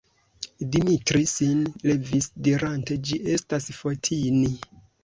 Dimitri 0.75 1.21
sin 1.33 1.61
levis 1.91 2.31
dirante: 2.49 2.99
«Ĝi 3.07 3.23
estas 3.39 3.73
Fotini!» 3.83 4.55